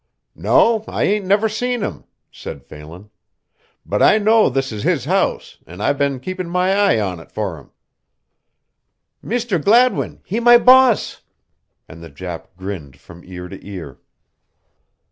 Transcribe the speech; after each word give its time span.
"No, 0.33 0.83
I 0.87 1.03
ain't 1.03 1.27
never 1.27 1.47
seen 1.47 1.81
him," 1.83 2.05
said 2.31 2.63
Phelan, 2.63 3.11
"but 3.85 4.01
I 4.01 4.17
know 4.17 4.49
this 4.49 4.71
is 4.71 4.81
his 4.81 5.05
house 5.05 5.59
an' 5.67 5.79
I 5.79 5.93
been 5.93 6.19
keepin' 6.19 6.49
my 6.49 6.73
eye 6.73 6.99
on 6.99 7.19
it 7.19 7.31
fer 7.31 7.59
him." 7.59 7.69
"Mr. 9.23 9.63
Gladwin 9.63 10.21
he 10.25 10.39
my 10.39 10.57
boss!" 10.57 11.21
and 11.87 12.01
the 12.01 12.09
Jap 12.09 12.47
grinned 12.57 12.97
from 12.99 13.23
ear 13.23 13.47
to 13.47 13.63
ear. 13.63 13.99